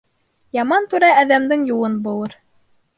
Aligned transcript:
Яман 0.59 0.89
түрә 0.95 1.11
әҙәмдең 1.27 1.69
юлын 1.75 2.03
быуыр. 2.09 2.39